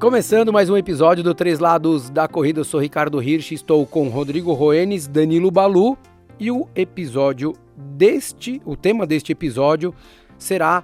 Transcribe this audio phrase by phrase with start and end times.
[0.00, 4.08] Começando mais um episódio do Três Lados da Corrida, eu sou Ricardo Hirsch, estou com
[4.08, 5.94] Rodrigo Roenes, Danilo Balu
[6.38, 9.94] e o episódio deste, o tema deste episódio
[10.38, 10.82] será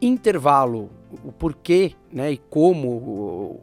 [0.00, 0.90] intervalo,
[1.24, 3.60] o porquê né, e como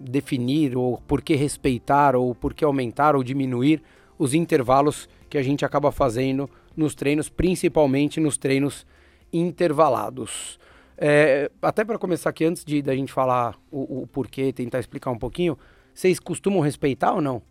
[0.00, 3.80] definir, ou por que respeitar, ou por que aumentar ou diminuir
[4.18, 8.84] os intervalos que a gente acaba fazendo nos treinos, principalmente nos treinos
[9.32, 10.58] intervalados.
[10.96, 15.10] É, até para começar aqui, antes de da gente falar o, o porquê, tentar explicar
[15.10, 15.58] um pouquinho,
[15.94, 17.42] vocês costumam respeitar ou não?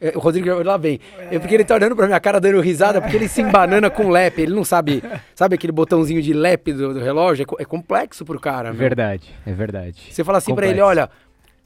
[0.00, 0.98] É, o Rodrigo lá vem.
[1.30, 1.38] É.
[1.38, 4.38] porque ele tá olhando pra minha cara dando risada, porque ele se embanana com lap.
[4.38, 5.02] Ele não sabe.
[5.34, 7.44] Sabe aquele botãozinho de lap do, do relógio?
[7.58, 8.72] É, é, complexo pro cara.
[8.72, 10.00] Verdade, é verdade.
[10.10, 10.72] Você fala assim complexo.
[10.72, 11.10] pra ele: olha,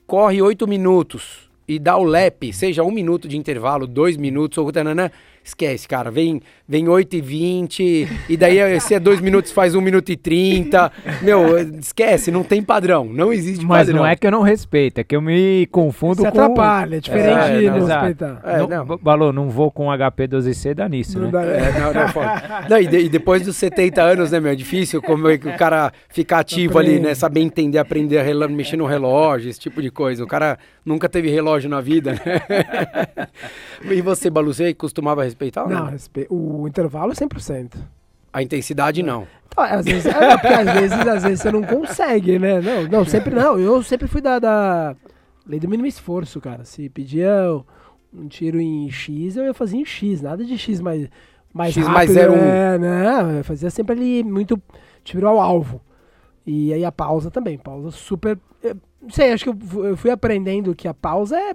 [0.05, 4.71] corre oito minutos e dá o lap, seja um minuto de intervalo, dois minutos, ou
[4.73, 5.11] tanana,
[5.45, 6.11] esquece, cara.
[6.11, 10.17] Vem, vem 8 e 20, e daí se é 2 minutos faz 1 minuto e
[10.17, 10.91] 30.
[11.23, 13.05] Meu, esquece, não tem padrão.
[13.05, 13.99] Não existe Mas padrão.
[13.99, 16.29] não é que eu não respeito, é que eu me confundo Se com...
[16.29, 18.41] atrapalha, é diferente é, de não, não respeitar.
[18.45, 18.99] É, não, não.
[18.99, 21.33] Balô, não vou com HP 12C, dá nisso, não né?
[21.33, 24.53] Dá, é, não, não, é não, e, de, e, depois dos 70 anos, né, meu,
[24.53, 28.49] é difícil como é que o cara ficar ativo ali, né, saber entender, aprender a
[28.49, 30.25] mexer no relógio, esse tipo de coisa.
[30.25, 33.29] O cara nunca teve relógio na vida, né?
[33.91, 35.69] e você, Balu, você costumava respeitar?
[35.69, 36.27] Não, respe...
[36.31, 37.75] o intervalo é 100%.
[38.33, 39.27] A intensidade não.
[39.47, 42.61] Então, às vezes, é, porque às vezes, às vezes você não consegue, né?
[42.61, 43.59] Não, não, sempre não.
[43.59, 44.97] Eu sempre fui da, da
[45.47, 46.65] lei do mínimo esforço, cara.
[46.65, 47.31] Se pedia
[48.13, 51.09] um tiro em X, eu ia fazer em X, nada de X mais
[51.53, 53.39] mais X rápido, mais zero é, né?
[53.39, 54.61] Eu fazia sempre ali muito
[55.05, 55.81] tiro ao alvo.
[56.45, 58.39] E aí a pausa também, pausa super.
[59.01, 61.55] Não sei, acho que eu, eu fui aprendendo que a pausa é,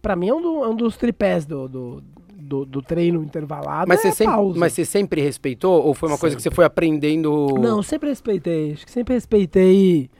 [0.00, 2.04] para mim, é um, do, é um dos tripés do, do
[2.44, 4.58] do, do treino intervalado mas é você sempre, pausa.
[4.58, 5.84] Mas você sempre respeitou?
[5.84, 6.20] Ou foi uma sempre.
[6.20, 7.58] coisa que você foi aprendendo?
[7.60, 8.72] Não, sempre respeitei.
[8.72, 10.10] Acho que sempre respeitei.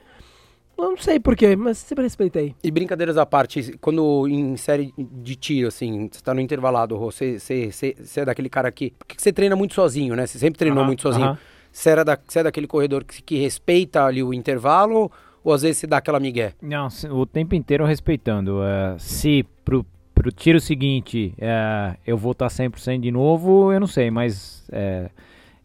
[0.77, 2.53] Não sei porquê, mas sempre respeitei.
[2.61, 7.39] E brincadeiras à parte, quando em série de tiro, assim, você tá no intervalado, você,
[7.39, 8.91] você, você, você é daquele cara que.
[8.99, 10.27] Porque você treina muito sozinho, né?
[10.27, 11.37] Você sempre treinou muito sozinho.
[11.71, 15.09] Você, era da, você é daquele corredor que, que respeita ali o intervalo
[15.45, 16.53] ou às vezes você dá aquela migué?
[16.59, 18.57] Não, o tempo inteiro respeitando.
[18.57, 19.85] Uh, se pro,
[20.25, 25.11] pro tiro seguinte é, eu vou estar 100% de novo, eu não sei, mas é,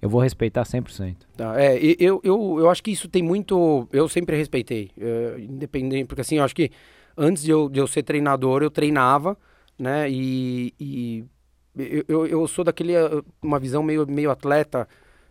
[0.02, 1.16] eu vou respeitar 100%.
[1.34, 3.88] Tá, é, eu, eu, eu acho que isso tem muito.
[3.90, 6.70] Eu sempre respeitei, é, independente, porque assim, eu acho que
[7.16, 9.34] antes de eu, de eu ser treinador, eu treinava,
[9.78, 10.74] né, e.
[10.78, 11.24] e
[12.06, 12.92] eu, eu sou daquele.
[13.40, 14.86] Uma visão meio, meio atleta.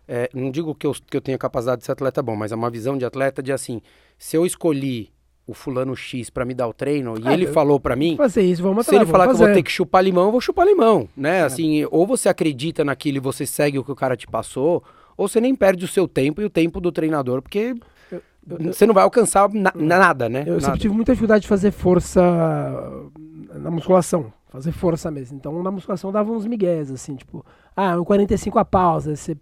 [0.07, 2.55] É, não digo que eu, que eu tenha capacidade de ser atleta bom, mas é
[2.55, 3.79] uma visão de atleta de assim:
[4.17, 5.11] se eu escolhi
[5.49, 8.43] o fulano X para me dar o treino e ah, ele falou para mim, fazer
[8.43, 10.67] isso, vamos Se ele falar que eu vou ter que chupar limão, eu vou chupar
[10.67, 11.39] limão, né?
[11.39, 11.41] É.
[11.41, 14.83] Assim, ou você acredita naquilo e você segue o que o cara te passou,
[15.17, 17.75] ou você nem perde o seu tempo e o tempo do treinador, porque
[18.11, 20.43] eu, eu, você não vai alcançar na, nada, né?
[20.45, 20.61] Eu nada.
[20.61, 22.21] sempre tive muita dificuldade de fazer força
[23.55, 25.35] na musculação, fazer força mesmo.
[25.35, 27.43] Então na musculação dava uns migués assim, tipo,
[27.75, 29.35] ah, um 45 a pausa, você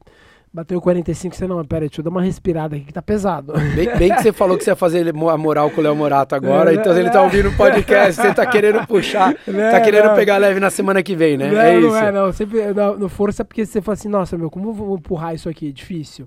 [0.57, 3.53] Bateu 45, você não, pera aí, deixa eu dar uma respirada aqui que tá pesado.
[3.75, 6.33] Bem, bem que você falou que você ia fazer a moral com o Léo Morato
[6.33, 10.07] agora, é, então ele tá ouvindo o podcast, você tá querendo puxar, é, tá querendo
[10.07, 10.15] não.
[10.15, 11.51] pegar leve na semana que vem, né?
[11.51, 11.87] Não, é isso.
[11.89, 12.33] Não é, não.
[12.33, 15.47] Sempre no, no força porque você fala assim, nossa, meu, como eu vou empurrar isso
[15.47, 15.71] aqui?
[15.71, 16.25] Difícil.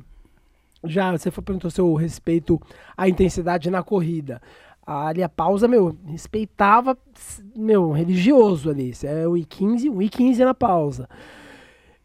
[0.84, 2.62] Já, você perguntou se eu respeito
[2.96, 4.40] a intensidade na corrida.
[4.86, 6.96] Ali a pausa, meu, respeitava,
[7.56, 8.90] meu, religioso ali.
[8.90, 11.08] Isso é 1,15, 1,15 na pausa.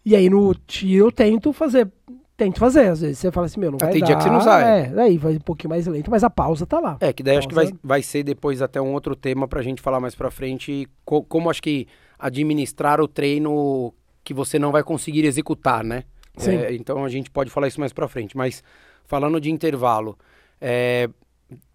[0.06, 1.92] E aí no tiro eu tento fazer
[2.38, 2.88] tento fazer.
[2.88, 4.08] Às vezes você fala assim, meu, não ah, vai tem dar.
[4.08, 4.82] dia que você não sai.
[4.82, 6.98] É, daí vai um pouquinho mais lento, mas a pausa tá lá.
[7.00, 9.82] É, que daí acho que vai, vai ser depois até um outro tema pra gente
[9.82, 11.88] falar mais pra frente, co como acho que
[12.20, 13.94] administrar o treino
[14.24, 16.04] que você não vai conseguir executar, né?
[16.38, 16.56] Sim.
[16.56, 18.36] É, então a gente pode falar isso mais pra frente.
[18.36, 18.64] Mas
[19.06, 20.18] falando de intervalo,
[20.60, 21.10] é,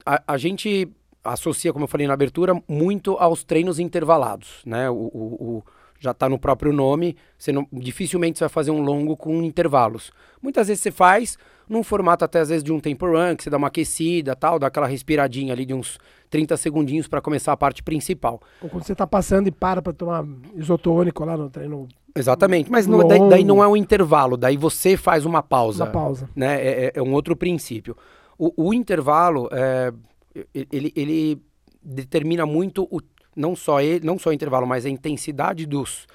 [0.04, 0.88] a, a, gente
[1.22, 4.90] associa, como eu falei na abertura, muito aos treinos intervalados, né?
[4.90, 5.64] o, o, o
[6.00, 10.10] já está no próprio nome, você não, dificilmente você vai fazer um longo com intervalos.
[10.42, 11.38] Muitas vezes você faz
[11.68, 14.58] num formato até às vezes de um tempo run, que você dá uma aquecida tal,
[14.58, 15.98] dá aquela respiradinha ali de uns
[16.30, 18.40] 30 segundinhos para começar a parte principal.
[18.62, 20.24] Ou quando você está passando e para para tomar
[20.56, 21.86] isotônico lá no treino.
[22.16, 25.84] Exatamente, mas não, daí, daí, não é um intervalo, daí você faz uma pausa.
[25.84, 26.28] Uma pausa.
[26.34, 26.60] Né?
[26.60, 27.96] É, é, é um outro princípio.
[28.36, 29.92] O, o intervalo, é,
[30.54, 31.42] ele, ele
[31.82, 33.00] determina muito o
[33.34, 36.06] não só ele, não só o intervalo, mas a intensidade dos,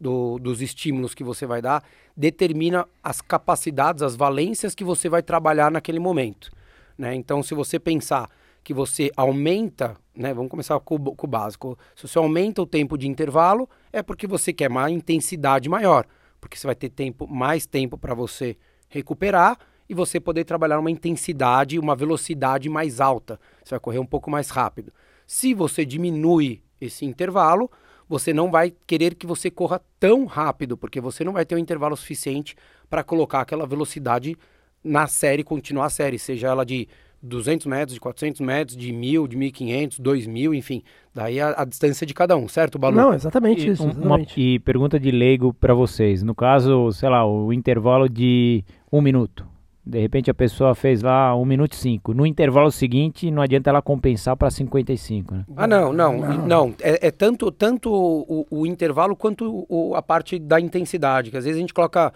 [0.00, 1.82] do, dos estímulos que você vai dar,
[2.16, 6.50] determina as capacidades, as valências que você vai trabalhar naquele momento.
[6.96, 7.14] Né?
[7.14, 8.28] Então, se você pensar
[8.64, 10.32] que você aumenta, né?
[10.32, 11.78] Vamos começar com, com, o básico.
[11.94, 16.06] Se você aumenta o tempo de intervalo, é porque você quer uma intensidade maior,
[16.40, 18.56] porque você vai ter tempo, mais tempo para você
[18.88, 23.38] recuperar e você poder trabalhar uma intensidade, uma velocidade mais alta.
[23.62, 24.92] Você vai correr um pouco mais rápido.
[25.26, 27.70] Se você diminui esse intervalo,
[28.08, 31.58] você não vai querer que você corra tão rápido, porque você não vai ter um
[31.58, 32.54] intervalo suficiente
[32.88, 34.36] para colocar aquela velocidade
[34.82, 36.86] na série, continuar a série, seja ela de
[37.22, 40.82] 200 metros, de 400 metros, de 1.000, de 1.500, 2.000, enfim.
[41.14, 42.96] Daí a, a, distância de cada um, certo, Balu?
[42.96, 43.82] Não, exatamente e, isso.
[43.82, 44.06] Exatamente.
[44.06, 46.22] Uma, e pergunta de leigo para vocês.
[46.22, 48.62] No caso, sei lá, o intervalo de
[48.92, 49.53] um minuto.
[49.86, 52.14] De repente a pessoa fez lá 1 minuto e 5.
[52.14, 55.44] No intervalo seguinte, não adianta ela compensar para 55, né?
[55.54, 56.18] Ah, não, não.
[56.18, 56.74] Não, não.
[56.80, 61.30] É, é, tanto, tanto o, o intervalo quanto o, a parte da intensidade.
[61.30, 62.14] Que às vezes a gente coloca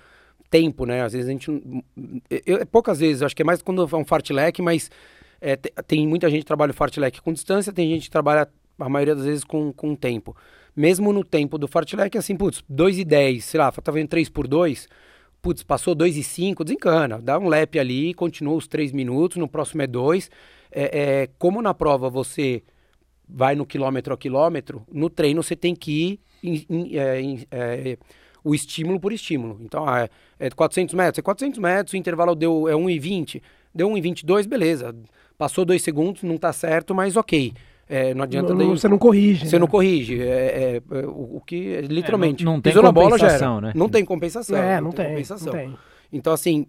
[0.50, 1.02] tempo, né?
[1.02, 1.50] Às vezes a gente.
[2.46, 4.90] Eu, poucas vezes, acho que é mais quando é um fartlek, mas
[5.38, 8.48] é, tem muita gente que trabalha o fartlek com distância, tem gente que trabalha
[8.78, 10.34] a maioria das vezes com, com tempo.
[10.74, 14.30] Mesmo no tempo do fartlek, assim, putz, 2 e 10, sei lá, tá vendo 3
[14.30, 14.88] por 2
[15.40, 19.48] putz, passou 2 e 5, desencana, dá um lap ali, continua os 3 minutos, no
[19.48, 20.30] próximo é 2.
[20.70, 20.82] É,
[21.22, 22.62] é, como na prova você
[23.28, 27.46] vai no quilômetro a quilômetro, no treino você tem que ir em, em, é, em,
[27.50, 27.98] é,
[28.42, 29.58] o estímulo por estímulo.
[29.62, 30.08] Então, ah,
[30.38, 33.42] é, é 400 metros, é 400 metros, o intervalo deu é 1,20,
[33.74, 34.94] deu 1,22, beleza.
[35.36, 37.52] Passou 2 segundos, não está certo, mas ok.
[37.88, 38.50] É, não adianta.
[38.50, 39.46] Não, daí, você não corrige.
[39.46, 39.60] Você né?
[39.60, 40.20] não corrige.
[40.20, 42.44] É, é, é o, o, que é, literalmente.
[42.44, 43.72] não, não tem na bola já Né?
[43.74, 44.56] Não tem compensação.
[44.56, 45.52] É, não, não tem, tem, compensação.
[45.52, 45.78] Não tem.
[46.12, 46.66] Então, assim,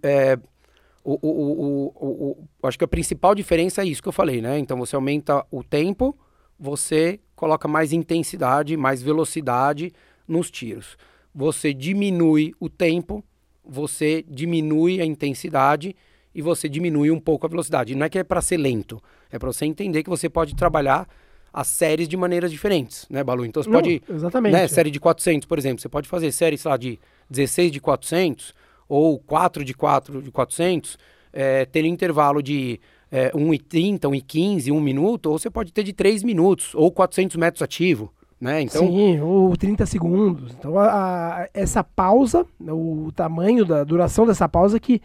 [1.03, 4.59] o, o, o, acho que a principal diferença é isso que eu falei, né?
[4.59, 6.17] Então você aumenta o tempo,
[6.57, 9.91] você coloca mais intensidade, mais velocidade
[10.27, 10.97] nos tiros.
[11.33, 13.23] Você diminui o tempo,
[13.63, 15.95] você diminui a intensidade
[16.33, 17.95] e você diminui um pouco a velocidade.
[17.95, 21.07] Não é que é para ser lento, é para você entender que você pode trabalhar
[21.51, 23.45] as séries de maneiras diferentes, né, Balu?
[23.45, 24.53] Então você Não, pode, exatamente.
[24.53, 26.99] né, série de 400, por exemplo, você pode fazer série, sei lá, de
[27.29, 28.53] 16 de 400
[28.87, 30.97] ou 4 de 4 de 400,
[31.33, 32.79] é, tendo intervalo de
[33.11, 37.61] é, 1,30, 1,15, 1 minuto, ou você pode ter de 3 minutos, ou 400 metros
[37.61, 38.61] ativo, né?
[38.61, 38.87] Então...
[38.87, 40.53] Sim, ou 30 segundos.
[40.57, 45.01] Então, a, a, essa pausa, o tamanho da duração dessa pausa que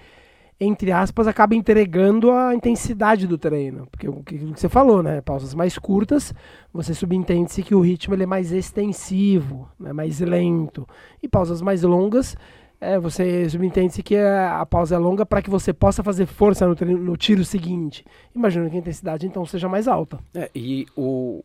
[0.59, 3.87] entre aspas, acaba entregando a intensidade do treino.
[3.91, 5.21] Porque o que, você falou, né?
[5.21, 6.33] Pausas mais curtas,
[6.73, 9.93] você subentende-se que o ritmo ele é mais extensivo, né?
[9.93, 10.87] mais lento.
[11.23, 12.37] E pausas mais longas,
[12.81, 16.77] é, você subentende-se que a, pausa é longa para que você possa fazer força no,
[16.77, 18.05] treino, no tiro seguinte.
[18.35, 20.19] Imagina que a intensidade então seja mais alta.
[20.35, 21.43] É, e o,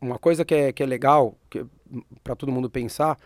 [0.00, 1.34] uma coisa que é, que é legal
[2.24, 3.18] para todo mundo pensar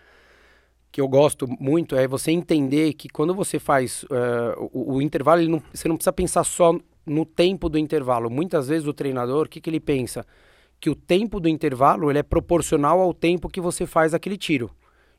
[0.92, 5.48] que eu gosto muito é você entender que quando você faz uh, o, o, intervalo,
[5.48, 8.28] não, você não precisa pensar só no tempo do intervalo.
[8.28, 10.24] Muitas vezes o treinador, o que, que ele pensa?
[10.78, 14.70] Que o tempo do intervalo ele é proporcional ao tempo que você faz aquele tiro.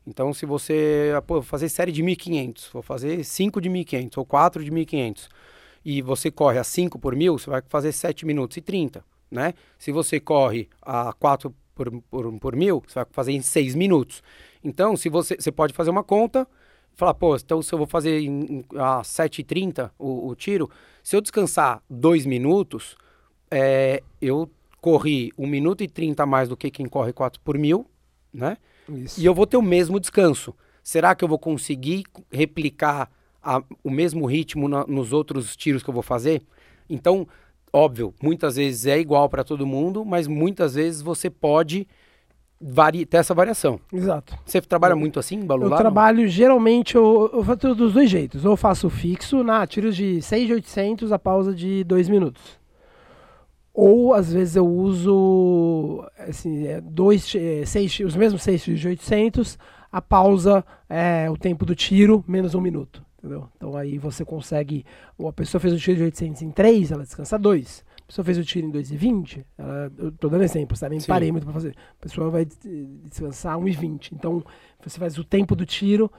[0.06, 4.24] Então, se você ah, pô, fazer série de 1500, vou fazer 5 de 1500 ou
[4.24, 5.28] 4 de 1500,
[5.84, 9.54] e você corre a 5 por mil, você vai fazer 7 minutos e 30, né?
[9.78, 14.22] Se você corre a 4 por, por, por mil, você vai fazer em 6 minutos.
[14.64, 16.48] Então, se você, você pode fazer uma conta,
[16.94, 20.70] falar, pô, então se eu vou fazer em, a 7h30 o, o, tiro,
[21.02, 22.96] se eu descansar 2 minutos,
[23.50, 24.50] é, eu
[24.80, 27.86] corri 1 minuto e 30 a mais do que quem corre 4 por mil,
[28.32, 28.56] né?
[28.88, 29.20] Isso.
[29.20, 30.54] E eu vou ter o mesmo descanso.
[30.82, 33.10] Será que eu vou conseguir replicar
[33.42, 36.42] a, o mesmo ritmo na, nos outros tiros que eu vou fazer?
[36.88, 37.26] Então,
[37.72, 41.88] óbvio, muitas vezes é igual para todo mundo, mas muitas vezes você pode
[42.60, 43.04] vari...
[43.06, 43.78] ter essa variação.
[43.92, 44.36] Exato.
[44.44, 45.64] Você trabalha muito assim, Balu?
[45.64, 48.44] Eu trabalho, geralmente, eu, eu faço dos dois jeitos.
[48.44, 52.42] Ou faço fixo, na tiros de 6 de 800, a pausa de 2 minutos.
[53.72, 58.88] Ou, às vezes, eu uso assim, é, dois, é, seis, os mesmos 6 tiros de
[58.88, 59.58] 800,
[59.90, 63.04] a pausa é o tempo do tiro, menos um minuto.
[63.18, 63.48] Entendeu?
[63.56, 64.84] Então aí você consegue.
[65.18, 67.84] A pessoa fez o tiro de 800 em 3, ela descansa 2.
[68.04, 70.88] A pessoa fez o tiro em 2,20, ela, eu tô dando exemplo, tá?
[70.88, 71.74] Nem parei muito para fazer.
[71.98, 74.12] A pessoa vai descansar 1,20.
[74.12, 74.44] Então,
[74.84, 76.10] você faz o tempo do tiro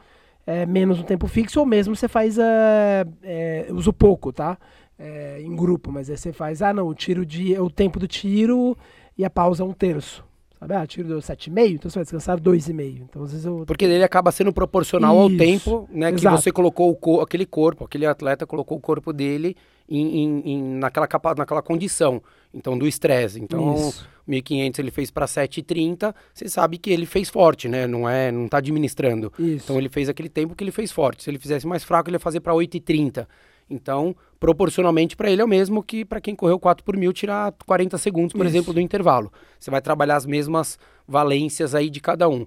[0.48, 2.38] é, menos um tempo fixo, ou mesmo você faz.
[2.38, 4.58] É, é, uso pouco, tá?
[4.98, 7.58] É, em grupo, mas aí você faz, ah, não, o tiro de.
[7.60, 8.78] o tempo do tiro
[9.18, 10.24] e a pausa é um terço.
[10.60, 10.74] Sabe?
[10.74, 13.02] Ah, tiro deu 7,5, então você vai descansar 2,5.
[13.10, 13.66] Então, às vezes eu...
[13.68, 17.84] Porque ele acaba sendo proporcional Isso, ao tempo né, que você colocou co aquele corpo,
[17.84, 19.56] aquele atleta colocou o corpo dele
[19.88, 22.22] em, em, em naquela, capa, naquela condição,
[22.54, 23.40] então do estresse.
[23.40, 24.08] Então, Isso.
[24.28, 27.86] 1500 ele fez para 7,30, você sabe que ele fez forte, né?
[27.86, 29.32] Não é, não tá administrando.
[29.38, 29.66] Isso.
[29.66, 31.24] Então ele fez aquele tempo que ele fez forte.
[31.24, 33.28] Se ele fizesse mais fraco, ele ia fazer para 8,30.
[33.70, 37.54] Então, proporcionalmente para ele é o mesmo que para quem correu 4 por mil tirar
[37.66, 38.56] 40 segundos, por Isso.
[38.56, 39.32] exemplo, do intervalo.
[39.60, 40.78] Você vai trabalhar as mesmas
[41.08, 42.46] valências aí de cada um.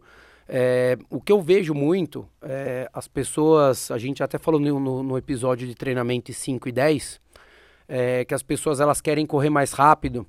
[0.49, 5.03] É, o que eu vejo muito, é, as pessoas, a gente até falou no, no,
[5.03, 7.21] no episódio de treinamento 5 e 10,
[7.89, 10.27] é, que as pessoas elas querem correr mais rápido,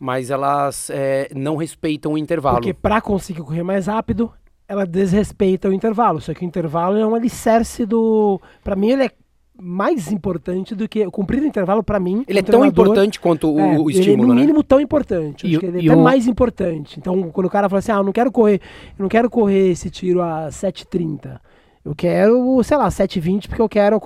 [0.00, 2.56] mas elas é, não respeitam o intervalo.
[2.56, 4.30] Porque para conseguir correr mais rápido,
[4.68, 6.20] ela desrespeita o intervalo.
[6.20, 8.40] Só que o intervalo é um alicerce do.
[8.62, 9.10] Para mim, ele é
[9.56, 12.24] mais importante do que cumprir o intervalo para mim.
[12.26, 14.40] Ele é tão importante quanto o, é, o estímulo, ele é no né?
[14.40, 15.46] mínimo tão importante.
[15.46, 16.98] E acho o- que ele é até o- mais importante.
[16.98, 18.60] Então, quando o cara fala assim, ah, eu não quero correr,
[18.98, 21.40] eu não quero correr esse tiro a 7:30.
[21.84, 24.00] Eu quero, sei lá, 7:20 porque eu quero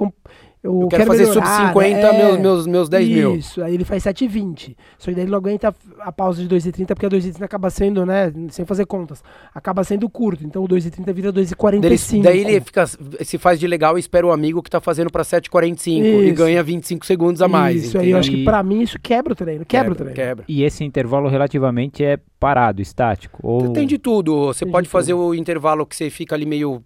[0.69, 2.19] eu, Eu quero fazer sub melhorar, 50 né?
[2.19, 3.37] meus, meus, meus 10 mil.
[3.37, 4.77] Isso, aí ele faz 7,20.
[4.99, 8.05] Só que daí ele não aguenta a pausa de 2,30, porque a 2,30 acaba sendo,
[8.05, 9.23] né, sem fazer contas,
[9.55, 10.45] acaba sendo curto.
[10.45, 12.23] Então o 2,30 vira Daí ele, 2,45.
[12.23, 15.23] daí ele fica, se faz de legal e espera o amigo que tá fazendo pra
[15.23, 16.35] 7,45 e Isso.
[16.35, 17.85] ganha 25 segundos a mais.
[17.85, 18.21] Isso, aí eu entendeu?
[18.21, 20.15] acho que pra mim isso quebra o treino, quebra, o treino.
[20.15, 20.45] Quebra.
[20.49, 23.39] E esse intervalo relativamente é parado, estático.
[23.43, 23.73] Ou...
[23.73, 24.47] Tem de tudo.
[24.47, 26.83] Você Tem pode de fazer o intervalo que você fica ali meio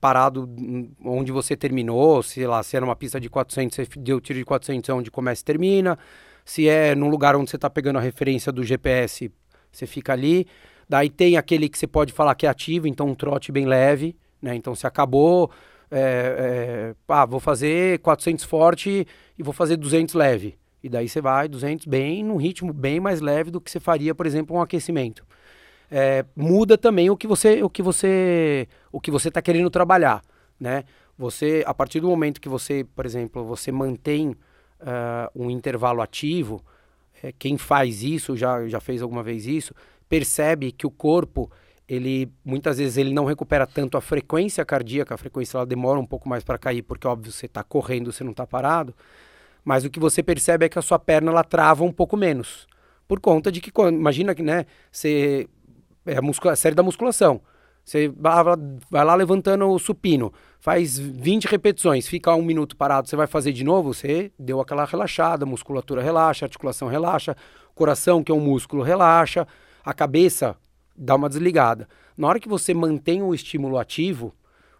[0.00, 0.48] parado
[1.04, 2.22] onde você terminou.
[2.22, 5.10] Se lá, se é numa pista de 400, você deu tiro de 400 é onde
[5.10, 5.98] começa e termina.
[6.44, 9.30] Se é num lugar onde você está pegando a referência do GPS,
[9.70, 10.46] você fica ali.
[10.88, 14.16] Daí tem aquele que você pode falar que é ativo, então um trote bem leve,
[14.42, 14.54] né?
[14.56, 15.50] Então se acabou,
[15.90, 19.06] é, é, ah, vou fazer 400 forte
[19.38, 20.56] e vou fazer 200 leve.
[20.82, 24.14] E daí você vai 200 bem, num ritmo bem mais leve do que você faria,
[24.14, 25.24] por exemplo, um aquecimento.
[25.90, 30.22] É, muda também o que você o que você o que você está querendo trabalhar,
[30.58, 30.84] né?
[31.18, 34.36] Você a partir do momento que você, por exemplo, você mantém
[34.80, 36.64] ah, um intervalo ativo,
[37.22, 39.74] é, quem faz isso já já fez alguma vez isso,
[40.08, 41.50] percebe que o corpo
[41.88, 46.06] ele muitas vezes ele não recupera tanto a frequência cardíaca, a frequência ela demora um
[46.06, 48.94] pouco mais para cair, porque óbvio você está correndo, você não está parado,
[49.64, 52.68] mas o que você percebe é que a sua perna ela trava um pouco menos,
[53.08, 55.48] por conta de que imagina que né, você
[56.06, 57.40] é a, a série da musculação.
[57.84, 63.26] Você vai lá- levantando o supino, faz 20 repetições, fica um minuto parado, você vai
[63.26, 67.36] fazer de novo, você deu aquela relaxada, musculatura relaxa, articulação relaxa,
[67.74, 69.46] coração, que é um músculo, relaxa,
[69.84, 70.56] a cabeça
[70.96, 71.88] dá uma desligada.
[72.16, 74.34] Na hora que você mantém o estímulo ativo,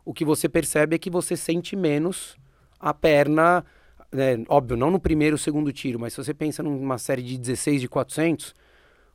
[0.04, 2.36] o que você percebe é que você sente menos
[2.78, 3.64] a perna,
[4.12, 7.38] né, óbvio, não no primeiro ou segundo tiro, mas se você pensa numa série de
[7.38, 8.54] 16 de 400,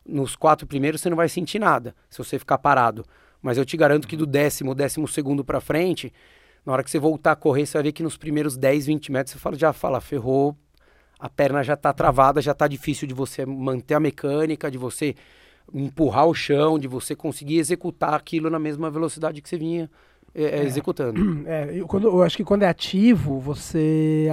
[0.08, 3.06] nos quatro primeiros você não vai sentir nada, se você ficar parado.
[3.42, 6.12] Mas eu te garanto que do décimo, décimo segundo para frente,
[6.66, 9.12] na hora que você voltar a correr, você vai ver que nos primeiros 10, 20
[9.12, 10.56] metros você fala, já fala, ferrou,
[11.20, 15.16] a perna já está travada, já está difícil de você manter a mecânica, de você
[15.74, 19.90] empurrar o chão, de você conseguir executar aquilo na mesma velocidade que você vinha
[20.34, 21.20] é, é, executando.
[21.48, 24.28] É, eu, quando, eu acho que quando é ativo, você.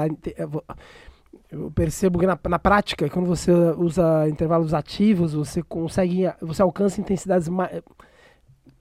[1.52, 6.28] Eu percebo que na, na prática, quando você usa intervalos ativos, você consegue.
[6.40, 7.68] Você alcança intensidades ma-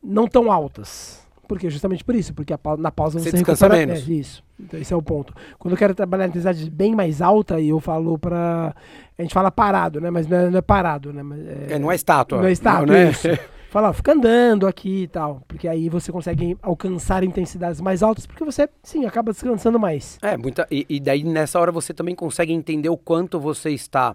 [0.04, 1.20] não tão altas.
[1.48, 1.70] Por quê?
[1.70, 4.10] Justamente por isso, porque na pausa Você você, descansa recupera menos.
[4.10, 4.42] É, isso.
[4.58, 5.34] Então esse é o ponto.
[5.60, 8.74] Quando eu quero trabalhar intensidade bem mais alta, e eu falo pra.
[9.20, 10.10] A gente fala parado, né?
[10.10, 11.22] Mas não é, não é parado, né?
[11.22, 12.40] Mas É, não é estátua.
[12.40, 13.10] Não é estátua, né?
[13.12, 13.28] isso.
[13.72, 15.42] Fala, ó, fica andando aqui e tal.
[15.48, 20.20] Porque aí você consegue alcançar intensidades mais altas, porque você, sim, acaba descansando mais.
[20.22, 24.13] É, muita, e, e daí nessa hora você também consegue entender o quanto você está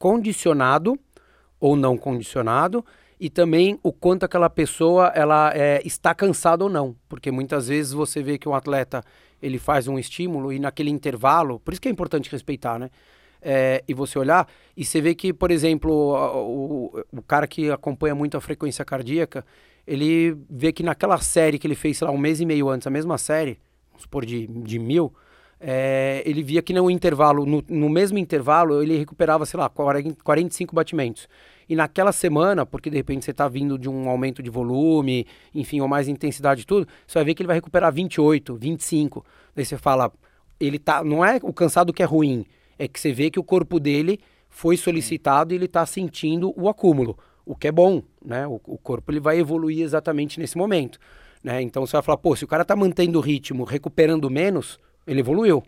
[0.00, 0.98] condicionado
[1.60, 2.84] ou não condicionado
[3.20, 7.92] e também o quanto aquela pessoa ela é, está cansada ou não, porque muitas vezes
[7.92, 9.04] você vê que um atleta
[9.40, 12.90] ele faz um estímulo e naquele intervalo, por isso que é importante respeitar, né?
[13.40, 18.14] É, e você olhar e você vê que, por exemplo, o, o cara que acompanha
[18.14, 19.44] muito a frequência cardíaca,
[19.86, 22.86] ele vê que naquela série que ele fez, sei lá, um mês e meio antes,
[22.86, 23.58] a mesma série,
[23.90, 25.12] vamos supor, de, de mil,
[25.60, 30.22] é, ele via que no intervalo, no, no mesmo intervalo, ele recuperava, sei lá, 40,
[30.22, 31.28] 45 batimentos.
[31.68, 35.80] E naquela semana, porque de repente você está vindo de um aumento de volume, enfim,
[35.80, 39.24] ou mais intensidade e tudo, você vai ver que ele vai recuperar 28, 25.
[39.54, 40.12] Daí você fala,
[40.60, 42.46] ele tá, não é o cansado que é ruim,
[42.78, 46.68] é que você vê que o corpo dele foi solicitado e ele está sentindo o
[46.68, 48.46] acúmulo, o que é bom, né?
[48.46, 50.98] O, o corpo ele vai evoluir exatamente nesse momento,
[51.42, 51.60] né?
[51.62, 55.20] Então você vai falar, pô, se o cara está mantendo o ritmo, recuperando menos, ele
[55.20, 55.62] evoluiu.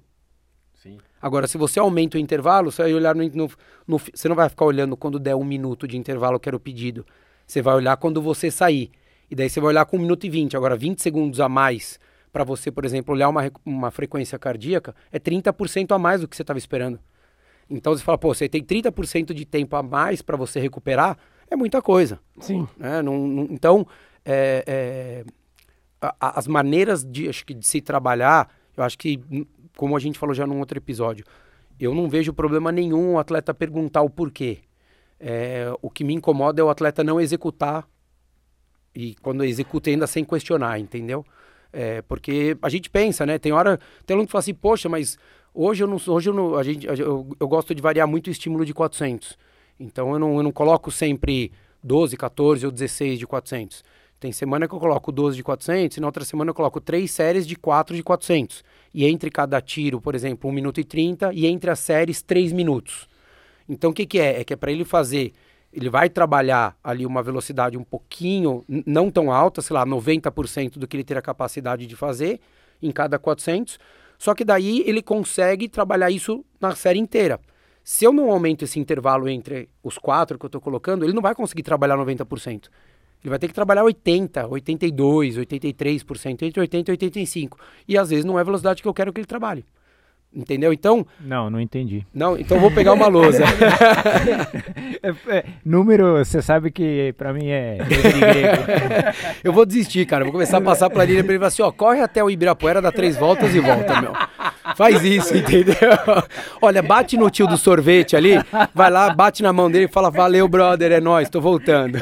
[1.21, 3.50] Agora, se você aumenta o intervalo, você vai olhar no, no-
[3.87, 6.61] no Você não vai ficar olhando quando der um minuto de intervalo, que era o
[6.61, 7.05] pedido.
[7.47, 8.90] Você vai olhar quando você sair.
[9.31, 10.57] E daí você vai olhar com 1 minuto e 20.
[10.57, 12.00] Agora, 20 segundos a mais
[12.33, 16.37] para você, por exemplo, olhar uma, uma frequência cardíaca é 30% a mais do que
[16.37, 16.99] você estava esperando.
[17.69, 21.17] Então você fala, pô, você tem 30% de tempo a mais para você recuperar,
[21.51, 22.67] é muita coisa Sim.
[22.77, 23.01] né?
[23.03, 23.87] Não- não- então,
[24.25, 25.25] é, é,
[26.01, 29.45] a- a- as maneiras de, acho que de se trabalhar, eu acho que, hum,
[29.77, 31.25] como a gente falou já num outro episódio,
[31.79, 34.59] eu não vejo problema nenhum o atleta perguntar o porquê.
[35.19, 37.87] É, o que me incomoda é o atleta não executar
[38.95, 41.25] E quando executa ainda sem questionar, entendeu?
[41.73, 43.39] É, porque a gente pensa, né?
[43.39, 45.19] Tem hora, tem aluno que fala assim, poxa, mas
[45.55, 48.31] hoje eu não, hoje eu não, a gente, eu, eu gosto de variar muito o
[48.31, 49.39] estímulo de 400.
[49.79, 53.85] Então eu não, eu não coloco sempre 12, 14 ou 16 de 400.
[54.19, 57.11] Tem semana que eu coloco 12 de 400 e na outra semana eu coloco três
[57.11, 58.62] séries de 4 de 400.
[58.93, 62.53] E entre cada tiro, por exemplo, 1 minuto e 30 e entre as séries 3
[62.53, 63.09] minutos.
[63.67, 64.41] Então o que, que é?
[64.41, 65.33] É que é para ele fazer
[65.73, 70.87] ele vai trabalhar ali uma velocidade um pouquinho, não tão alta, sei lá, 90% do
[70.87, 72.41] que ele teria capacidade de fazer
[72.83, 73.79] em cada 400,
[74.19, 77.41] só que daí ele consegue trabalhar isso na série inteira.
[77.83, 81.23] Se eu não aumento esse intervalo entre os quatro que eu estou colocando, ele não
[81.23, 82.69] vai conseguir trabalhar 90%.
[83.23, 87.59] Ele vai ter que trabalhar 80, 82, 83%, entre 80 e 85.
[87.87, 89.65] E às vezes não é a velocidade que eu quero que ele trabalhe.
[90.33, 90.73] Entendeu?
[90.73, 91.05] Então.
[91.19, 92.07] Não, não entendi.
[92.15, 93.43] Não, então vou pegar uma lousa.
[95.03, 97.79] é, é, número, você sabe que pra mim é.
[99.43, 100.23] eu vou desistir, cara.
[100.23, 102.31] Vou começar a passar a planilha pra ele e falar assim: ó, corre até o
[102.31, 104.13] Ibirapuera, dá três voltas e volta, meu.
[104.77, 105.75] Faz isso, entendeu?
[106.63, 108.35] Olha, bate no tio do sorvete ali,
[108.73, 111.99] vai lá, bate na mão dele e fala: valeu, brother, é nóis, tô voltando.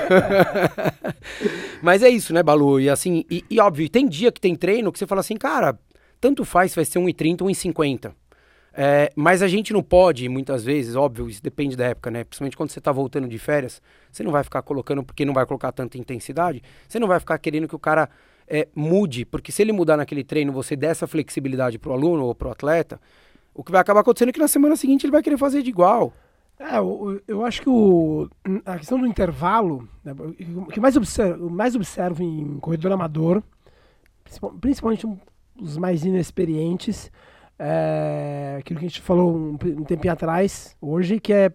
[1.80, 2.78] Mas é isso, né, Balu?
[2.78, 5.78] E assim, e, e óbvio, tem dia que tem treino que você fala assim, cara
[6.20, 8.12] tanto faz se vai ser 1,30 ou 1,50.
[8.72, 12.22] É, mas a gente não pode, muitas vezes, óbvio, isso depende da época, né?
[12.22, 15.44] Principalmente quando você está voltando de férias, você não vai ficar colocando, porque não vai
[15.46, 18.08] colocar tanta intensidade, você não vai ficar querendo que o cara
[18.46, 22.24] é, mude, porque se ele mudar naquele treino, você der essa flexibilidade para o aluno
[22.24, 23.00] ou para o atleta,
[23.52, 25.70] o que vai acabar acontecendo é que na semana seguinte ele vai querer fazer de
[25.70, 26.12] igual.
[26.58, 28.28] É, eu, eu acho que o,
[28.64, 30.14] a questão do intervalo, né,
[30.56, 33.42] o que mais observo, mais observo em corredor amador,
[34.60, 35.04] principalmente
[35.60, 37.10] os mais inexperientes.
[37.58, 41.52] É, aquilo que a gente falou um, um tempinho atrás, hoje, que é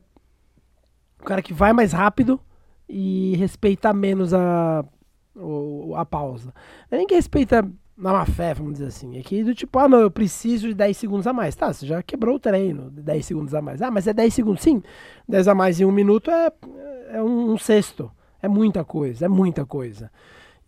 [1.19, 2.39] o cara que vai mais rápido
[2.87, 4.83] e respeita menos a,
[5.95, 6.53] a, pausa.
[6.91, 9.17] Não é nem que respeita na má fé, vamos dizer assim.
[9.17, 11.55] É que do tipo, ah, não, eu preciso de 10 segundos a mais.
[11.55, 13.81] Tá, você já quebrou o treino, 10 segundos a mais.
[13.81, 14.61] Ah, mas é 10 segundos.
[14.61, 14.83] Sim,
[15.27, 16.51] 10 a mais em um minuto é,
[17.11, 18.11] é um, um sexto.
[18.41, 20.11] É muita coisa, é muita coisa.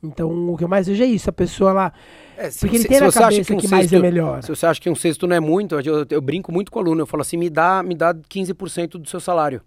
[0.05, 1.93] Então, o que eu mais vejo é isso, a pessoa lá.
[2.37, 4.43] É, se, porque ele se, tem se na cabeça que, um que mais é melhor.
[4.43, 6.81] Se você acha que um sexto não é muito, eu, eu, brinco muito com o
[6.81, 9.61] aluno, eu falo assim, me dá, me dá 15% do seu salário.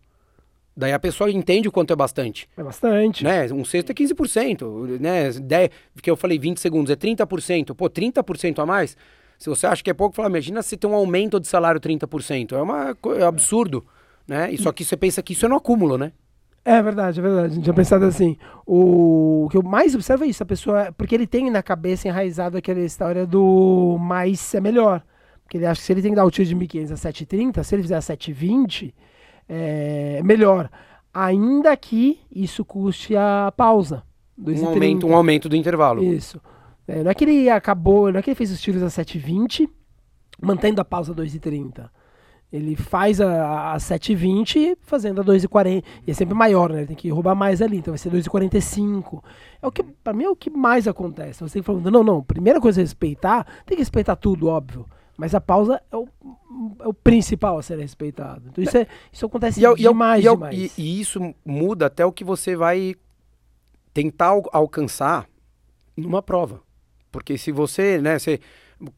[0.77, 2.49] Daí a pessoa entende o quanto é bastante.
[2.57, 3.25] É bastante.
[3.25, 3.53] Né?
[3.53, 5.33] Um sexto é 15%, né?
[5.33, 7.75] 10, porque eu falei 20 segundos, é 30%.
[7.75, 8.97] Pô, 30% a mais?
[9.39, 12.53] Se você acha que é pouco, fala, imagina se tem um aumento de salário 30%.
[12.53, 13.85] É, uma, é absurdo,
[14.27, 14.53] né?
[14.53, 16.13] E só que você pensa que isso é no acúmulo, né?
[16.69, 17.47] É verdade, é verdade.
[17.47, 18.37] A gente tinha pensado assim.
[18.67, 20.93] O, o que eu mais observo é isso, a pessoa.
[20.93, 25.03] Porque ele tem na cabeça enraizado aquela história do mais é melhor.
[25.43, 27.63] Porque ele acha que se ele tem que dar o tiro de 1500 a 7,30,
[27.63, 28.93] se ele fizer a 7,20,
[29.49, 30.69] é melhor.
[31.15, 34.03] Ainda que isso custe a pausa.
[34.39, 36.05] Um aumento, um aumento do intervalo.
[36.05, 36.39] Isso.
[36.87, 39.67] É, não é que ele acabou, não é que ele fez os tiros a 7,20,
[40.39, 41.89] mantendo a pausa a 2,30.
[42.51, 45.85] Ele faz a, a 7,20 fazendo a 2,40.
[46.07, 46.79] E é sempre maior, né?
[46.79, 49.23] Ele tem que roubar mais ali, então vai ser 2,45.
[49.61, 51.41] É o que, pra mim, é o que mais acontece.
[51.41, 54.87] Você tem que falar, não, não, primeira coisa é respeitar, tem que respeitar tudo, óbvio.
[55.19, 56.09] Mas a pausa é o,
[56.81, 58.45] é o principal a ser respeitado.
[58.49, 60.79] Então isso, é, isso acontece e, é demais, e, demais.
[60.79, 62.95] E, e, isso muda até o que você vai
[63.93, 65.29] tentar alcançar
[65.97, 66.63] numa prova.
[67.11, 68.39] Porque se você, né, você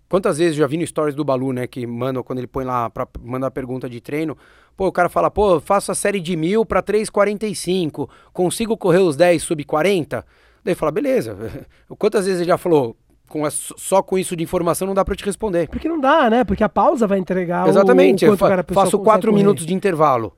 [0.09, 1.67] Quantas vezes eu já vi no stories do Balu, né?
[1.67, 4.37] Que manda, quando ele põe lá, pra, manda a pergunta de treino.
[4.77, 8.09] Pô, o cara fala, pô, faço a série de mil para 3,45.
[8.33, 10.25] Consigo correr os 10 sub 40?
[10.65, 11.37] Daí fala, beleza.
[11.99, 12.97] Quantas vezes ele já falou,
[13.31, 15.69] com a, só com isso de informação não dá para te responder.
[15.69, 16.45] Porque não dá, né?
[16.45, 18.27] Porque a pausa vai entregar Exatamente.
[18.27, 20.35] o, o fa faço quatro minutos de intervalo.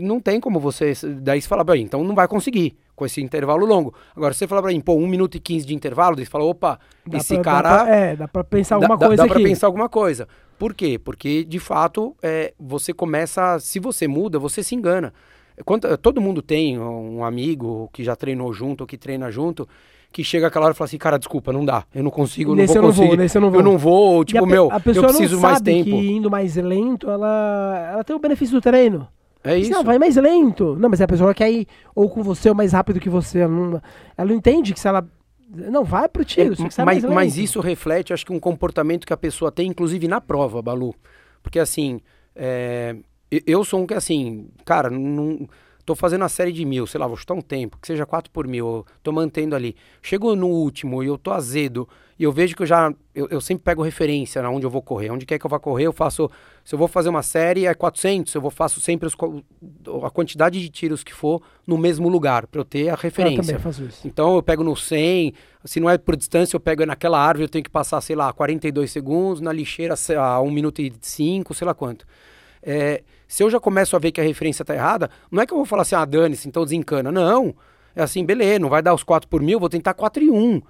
[0.00, 0.92] Não tem como você.
[1.20, 3.94] Daí você fala, bem, então não vai conseguir com esse intervalo longo.
[4.14, 6.78] Agora, você fala pra mim, pô, 1 minuto e 15 de intervalo, você fala, opa,
[7.06, 7.68] dá esse pra, cara.
[7.68, 9.22] Dá pra, é, dá pra pensar alguma dá, coisa.
[9.22, 9.34] Dá aqui.
[9.34, 10.28] pra pensar alguma coisa.
[10.58, 10.98] Por quê?
[10.98, 13.58] Porque, de fato, é, você começa.
[13.58, 15.12] Se você muda, você se engana.
[15.64, 19.68] Quanto, todo mundo tem um amigo que já treinou junto ou que treina junto
[20.12, 22.74] que chega aquela hora e fala assim, cara, desculpa, não dá, eu não consigo, nesse
[22.74, 23.60] não vou eu não vou, nesse eu não vou.
[23.60, 25.84] Eu não vou, ou, tipo, a, meu, a eu preciso mais tempo.
[25.84, 29.08] que indo mais lento, ela, ela tem o benefício do treino.
[29.44, 29.70] É isso.
[29.70, 30.76] Não, vai mais lento.
[30.76, 33.40] Não, mas a pessoa quer ir ou com você ou mais rápido que você.
[33.40, 33.82] Ela não,
[34.16, 35.06] ela não entende que se ela.
[35.48, 36.54] Não, vai pro tiro.
[36.54, 40.20] É, mas, mas isso reflete, acho que, um comportamento que a pessoa tem, inclusive na
[40.20, 40.94] prova, Balu.
[41.42, 42.00] Porque assim,
[42.34, 42.96] é,
[43.46, 45.46] eu sou um que assim, cara, não,
[45.84, 48.30] tô fazendo a série de mil, sei lá, vou chutar um tempo, que seja 4
[48.30, 49.76] por mil, tô mantendo ali.
[50.00, 51.88] Chego no último e eu tô azedo,
[52.22, 52.94] e eu vejo que eu já.
[53.12, 55.10] Eu, eu sempre pego referência na onde eu vou correr.
[55.10, 56.30] Onde quer que eu vá correr, eu faço.
[56.64, 59.16] Se eu vou fazer uma série, é 400, eu vou faço sempre os,
[60.04, 63.40] a quantidade de tiros que for no mesmo lugar, para eu ter a referência.
[63.40, 64.06] Eu também faço isso.
[64.06, 67.48] Então eu pego no 100, se não é por distância, eu pego naquela árvore, eu
[67.48, 71.66] tenho que passar, sei lá, 42 segundos, na lixeira a 1 minuto e 5, sei
[71.66, 72.06] lá quanto.
[72.62, 75.52] É, se eu já começo a ver que a referência está errada, não é que
[75.52, 77.10] eu vou falar assim, ah, dane-se, então desencana.
[77.10, 77.52] Não.
[77.96, 80.62] É assim, beleza, não vai dar os 4 por mil, vou tentar 4 e 1.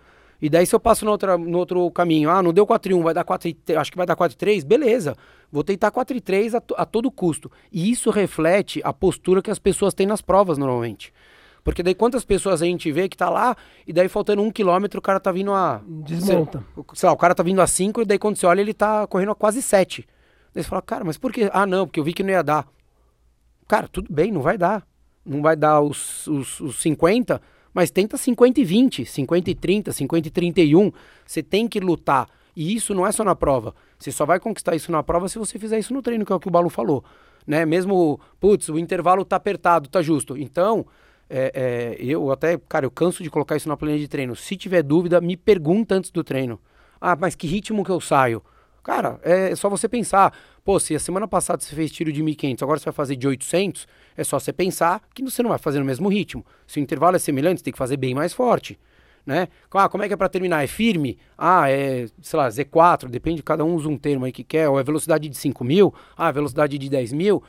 [0.43, 2.95] E daí se eu passo no, outra, no outro caminho, ah, não deu 4 e
[2.97, 5.17] 1, vai dar 4 e, acho que vai dar 4 e 3, beleza.
[5.53, 7.49] Vou tentar 4 e 3 a, a todo custo.
[7.71, 11.15] E isso reflete a postura que as pessoas têm nas provas normalmente.
[11.63, 14.99] Porque daí quantas pessoas a gente vê que tá lá e daí faltando um quilômetro
[14.99, 15.81] o cara tá vindo a...
[15.87, 16.59] Desmonta.
[16.75, 18.75] Sei, sei lá, o cara tá vindo a 5 e daí quando você olha ele
[18.75, 20.05] tá correndo a quase 7.
[20.53, 21.49] Daí você fala, cara, mas por quê?
[21.53, 22.67] Ah, não, porque eu vi que não ia dar.
[23.69, 24.85] Cara, tudo bem, não vai dar.
[25.25, 27.41] Não vai dar os, os, os 50,
[27.73, 30.93] mas tenta 50 e 20, 50 e 30, 50 e 31.
[31.27, 32.29] Você tem que lutar.
[32.55, 33.75] E isso não é só na prova.
[33.99, 36.37] Você só vai conquistar isso na prova se você fizer isso no treino, que é
[36.37, 37.05] o que o Balu falou.
[37.47, 37.65] Né?
[37.65, 40.37] Mesmo, putz, o intervalo tá apertado, tá justo.
[40.37, 40.87] Então,
[41.31, 44.37] é, é, eu até, cara, eu canso de colocar isso na planilha de treino.
[44.37, 46.61] Se tiver dúvida, me pergunta antes do treino.
[47.01, 48.43] Ah, mas que ritmo que eu saio?
[48.83, 50.37] Cara, é só você pensar.
[50.65, 53.27] Pô, se a semana passada você fez tiro de 1.500, agora você vai fazer de
[53.29, 56.45] 800, é só você pensar que você não vai fazer no mesmo ritmo.
[56.67, 58.79] Se o intervalo é semelhante, você tem que fazer bem mais forte.
[59.25, 59.47] Né?
[59.71, 60.65] Ah, como é que é para terminar?
[60.65, 61.17] É firme?
[61.39, 64.81] Ah, é, sei lá, Z4, depende, cada um usa um termo aí que quer, ou
[64.81, 67.41] é velocidade de 5 mil, ah, velocidade de 10 mil.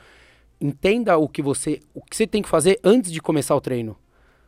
[0.60, 3.96] Entenda o que você, o que você tem que fazer antes de começar o treino.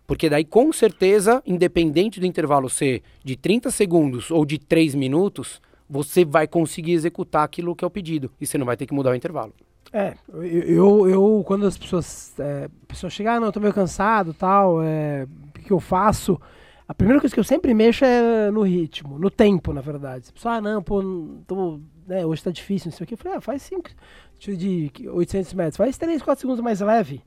[0.07, 5.61] Porque daí, com certeza, independente do intervalo ser de 30 segundos ou de 3 minutos,
[5.88, 8.94] você vai conseguir executar aquilo que é o pedido e você não vai ter que
[8.94, 9.53] mudar o intervalo.
[9.92, 14.35] É, eu, eu, quando as pessoas, é, pessoas chegam, ah, não, eu tô meio cansado,
[14.35, 16.40] tal, é, o que eu faço?
[16.88, 20.27] A primeira coisa que eu sempre mexo é no ritmo, no tempo, na verdade.
[20.29, 21.03] A pessoa, ah, não, pô,
[21.46, 23.14] tô, né, hoje tá difícil, não sei o que.
[23.14, 23.90] Eu falei, ah, faz 5,
[24.38, 27.22] de 800 metros, faz 3, 4 segundos mais leve.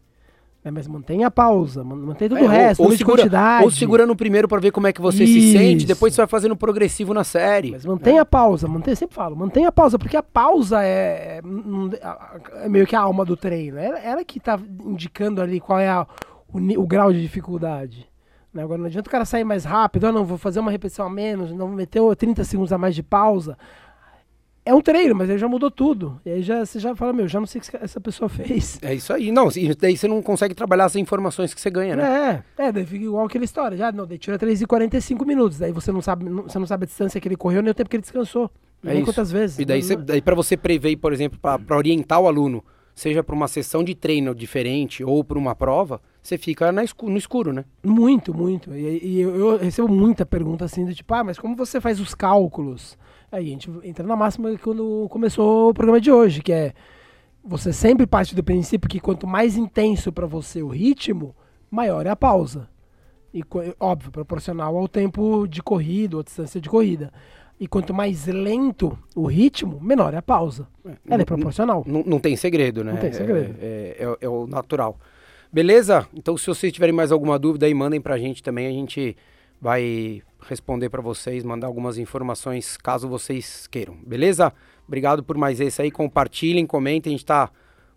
[0.62, 3.64] É, mas mantenha a pausa, mantém tudo é, o resto, ou, ou segura, quantidade.
[3.64, 5.34] Ou segura no primeiro para ver como é que você Isso.
[5.34, 7.72] se sente, depois você vai fazendo progressivo na série.
[7.72, 8.22] Mas mantenha é.
[8.22, 12.86] a pausa, mantenha, sempre falo, mantenha a pausa, porque a pausa é, é, é meio
[12.86, 13.78] que a alma do treino.
[13.78, 16.06] Ela, ela que tá indicando ali qual é a,
[16.52, 18.06] o, o, grau de dificuldade.
[18.54, 18.62] Né?
[18.62, 21.10] Agora não adianta o cara sair mais rápido, ah, não, vou fazer uma repetição a
[21.10, 23.58] menos, não vou meter 30 segundos a mais de pausa
[24.66, 26.20] é um treino, mas aí já mudou tudo.
[26.26, 28.80] E aí já, você já fala, meu, já não sei o que essa pessoa fez.
[28.82, 29.32] É isso aí.
[29.32, 32.44] Não, e daí você não consegue trabalhar as informações que você ganha, né?
[32.58, 33.78] É, é daí fica igual aquela história.
[33.78, 35.58] Já, não, daí tira 3 e 45 minutos.
[35.58, 37.74] Daí você não sabe, não, você não sabe a distância que ele correu, nem o
[37.74, 38.52] tempo que ele descansou.
[38.84, 39.60] É nem quantas vezes.
[39.60, 42.64] E daí, você, daí para você prever, por exemplo, para orientar o aluno,
[42.96, 47.18] seja para uma sessão de treino diferente ou para uma prova, você fica escuro, no
[47.18, 47.66] escuro, né?
[47.84, 48.74] Muito, muito.
[48.76, 52.00] E, e eu, eu, recebo muita pergunta assim, do tipo, ah, mas como você faz
[52.00, 52.98] os cálculos?
[53.32, 56.74] Aí a gente entra na máxima quando começou o programa de hoje, que é
[57.44, 61.36] você sempre parte do princípio que quanto mais intenso para você o ritmo,
[61.70, 62.68] maior é a pausa.
[63.34, 63.44] E
[63.80, 67.12] óbvio, proporcional ao tempo de corrida ou distância de corrida.
[67.60, 70.68] E quanto mais lento o ritmo, menor é a pausa.
[70.86, 71.84] É, Ela é proporcional.
[71.86, 72.94] Não, não, tem segredo, né?
[72.94, 73.56] Não tem segredo.
[73.62, 74.98] É, é, é, é o natural.
[75.52, 76.08] Beleza?
[76.14, 78.66] Então, se vocês tiverem mais alguma dúvida aí, mandem pra gente também.
[78.66, 79.16] A gente
[79.60, 84.54] vai responder para vocês, mandar algumas informações caso vocês queiram, beleza?
[84.88, 87.50] Obrigado por mais esse aí, compartilhem, comentem, a gente está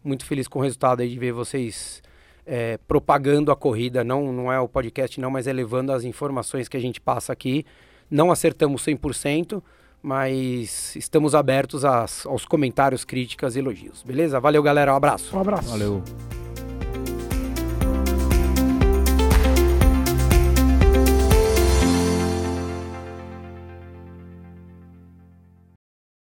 [0.05, 2.03] muito feliz com o resultado aí de ver vocês
[2.45, 6.69] é, propagando a corrida, não, não é o podcast não, mas é levando as informações
[6.69, 7.65] que a gente passa aqui.
[8.11, 9.63] Não acertamos 100%,
[10.03, 14.41] mas estamos abertos às, aos comentários, críticas e elogios, beleza?
[14.41, 15.37] Valeu galera, um abraço.
[15.37, 15.71] Um abraço.
[15.71, 16.03] Valeu.